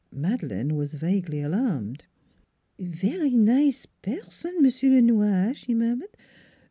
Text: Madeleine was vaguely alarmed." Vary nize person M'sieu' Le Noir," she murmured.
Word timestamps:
Madeleine 0.11 0.73
was 0.75 0.95
vaguely 0.95 1.43
alarmed." 1.43 2.05
Vary 2.79 3.35
nize 3.35 3.85
person 4.01 4.55
M'sieu' 4.63 4.89
Le 4.95 4.99
Noir," 5.03 5.53
she 5.53 5.75
murmured. 5.75 6.09